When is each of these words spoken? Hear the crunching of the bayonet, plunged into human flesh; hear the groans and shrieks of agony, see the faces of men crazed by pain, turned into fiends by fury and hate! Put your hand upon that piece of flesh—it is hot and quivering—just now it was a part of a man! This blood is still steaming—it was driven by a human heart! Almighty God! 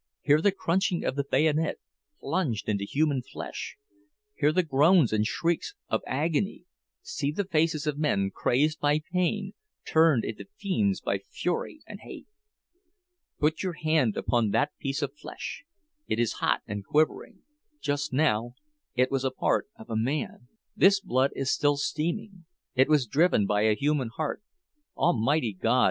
Hear 0.23 0.41
the 0.41 0.51
crunching 0.51 1.05
of 1.05 1.15
the 1.15 1.23
bayonet, 1.23 1.77
plunged 2.19 2.67
into 2.67 2.85
human 2.85 3.21
flesh; 3.21 3.77
hear 4.33 4.51
the 4.51 4.63
groans 4.63 5.13
and 5.13 5.27
shrieks 5.27 5.75
of 5.89 6.01
agony, 6.07 6.65
see 7.03 7.31
the 7.31 7.43
faces 7.45 7.85
of 7.85 7.99
men 7.99 8.31
crazed 8.33 8.79
by 8.79 9.03
pain, 9.13 9.53
turned 9.85 10.25
into 10.25 10.47
fiends 10.57 11.01
by 11.01 11.19
fury 11.29 11.81
and 11.85 11.99
hate! 11.99 12.25
Put 13.39 13.61
your 13.61 13.73
hand 13.73 14.17
upon 14.17 14.49
that 14.49 14.75
piece 14.79 15.03
of 15.03 15.15
flesh—it 15.15 16.17
is 16.19 16.33
hot 16.41 16.63
and 16.65 16.83
quivering—just 16.83 18.11
now 18.11 18.55
it 18.95 19.11
was 19.11 19.23
a 19.23 19.29
part 19.29 19.67
of 19.77 19.91
a 19.91 19.95
man! 19.95 20.47
This 20.75 20.99
blood 20.99 21.29
is 21.35 21.51
still 21.53 21.77
steaming—it 21.77 22.89
was 22.89 23.05
driven 23.05 23.45
by 23.45 23.65
a 23.67 23.75
human 23.75 24.09
heart! 24.09 24.41
Almighty 24.97 25.53
God! 25.53 25.79